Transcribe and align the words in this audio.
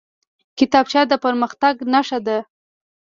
کتابچه 0.57 1.01
د 1.11 1.13
پرمختګ 1.23 1.75
نښه 1.93 2.19
ده 2.25 2.37